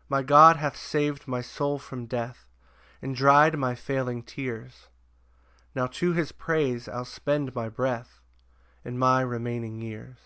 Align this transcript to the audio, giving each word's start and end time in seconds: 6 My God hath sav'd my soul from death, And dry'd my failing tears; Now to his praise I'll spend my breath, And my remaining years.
6 0.00 0.04
My 0.08 0.22
God 0.24 0.56
hath 0.56 0.76
sav'd 0.76 1.28
my 1.28 1.40
soul 1.40 1.78
from 1.78 2.06
death, 2.06 2.48
And 3.00 3.14
dry'd 3.14 3.56
my 3.56 3.76
failing 3.76 4.24
tears; 4.24 4.88
Now 5.76 5.86
to 5.86 6.12
his 6.12 6.32
praise 6.32 6.88
I'll 6.88 7.04
spend 7.04 7.54
my 7.54 7.68
breath, 7.68 8.20
And 8.84 8.98
my 8.98 9.20
remaining 9.20 9.80
years. 9.80 10.18